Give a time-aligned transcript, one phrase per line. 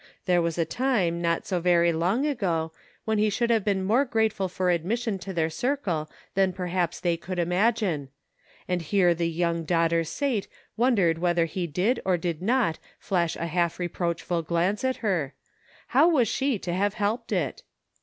[0.25, 2.71] There was a time, not so very long ago,
[3.05, 6.99] when he should have been more grateful for admis sion to their circle than perhaps
[6.99, 8.09] they could imagine;
[8.67, 13.45] and here the young daughter Sate wondered whether he did or did not flash a
[13.45, 15.35] half reproachful glance at her;
[15.89, 17.61] how was she to have helped it